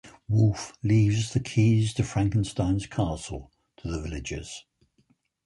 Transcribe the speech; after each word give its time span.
Wolf 0.27 0.73
leaves 0.81 1.31
the 1.31 1.39
keys 1.39 1.93
to 1.93 2.03
Frankenstein's 2.03 2.87
Castle 2.87 3.51
to 3.77 3.87
the 3.87 4.01
villagers. 4.01 4.65